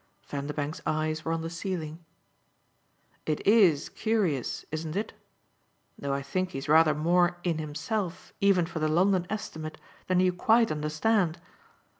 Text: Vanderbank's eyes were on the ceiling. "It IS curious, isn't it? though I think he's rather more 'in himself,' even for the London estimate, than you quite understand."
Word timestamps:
Vanderbank's 0.25 0.81
eyes 0.87 1.23
were 1.23 1.31
on 1.31 1.41
the 1.43 1.49
ceiling. 1.51 2.03
"It 3.27 3.45
IS 3.45 3.87
curious, 3.89 4.65
isn't 4.71 4.95
it? 4.95 5.13
though 5.95 6.11
I 6.11 6.23
think 6.23 6.53
he's 6.53 6.67
rather 6.67 6.95
more 6.95 7.37
'in 7.43 7.59
himself,' 7.59 8.33
even 8.41 8.65
for 8.65 8.79
the 8.79 8.87
London 8.87 9.27
estimate, 9.29 9.77
than 10.07 10.19
you 10.19 10.33
quite 10.33 10.71
understand." 10.71 11.39